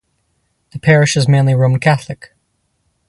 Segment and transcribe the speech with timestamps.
[0.71, 2.31] The parish is mainly Roman Catholic.